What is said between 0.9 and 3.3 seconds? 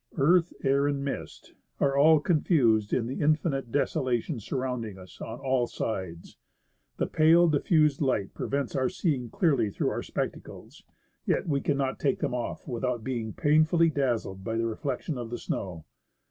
mist are all confused in the